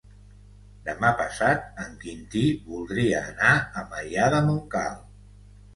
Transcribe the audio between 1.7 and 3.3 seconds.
en Quintí voldria